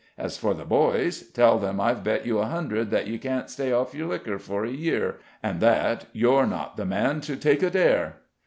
As 0.17 0.35
for 0.35 0.55
the 0.55 0.65
boys, 0.65 1.27
tell 1.29 1.59
them 1.59 1.79
I've 1.79 2.03
bet 2.03 2.25
you 2.25 2.39
a 2.39 2.47
hundred 2.47 2.89
that 2.89 3.05
you 3.05 3.19
can't 3.19 3.51
stay 3.51 3.71
off 3.71 3.93
your 3.93 4.07
liquor 4.07 4.39
for 4.39 4.65
a 4.65 4.71
year, 4.71 5.19
and 5.43 5.61
that, 5.61 6.07
you're 6.11 6.47
not 6.47 6.75
the 6.75 6.85
man 6.87 7.21
to 7.21 7.35
take 7.35 7.61
a 7.61 7.69
dare." 7.69 8.17